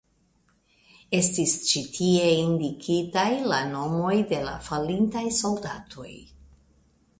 Estas 1.17 1.53
ĉi 1.71 1.83
tie 1.97 2.23
indikitaj 2.45 3.27
la 3.53 3.61
nomoj 3.75 4.17
de 4.35 4.41
la 4.49 4.57
falintaj 4.71 5.25
soldatoj. 5.45 6.11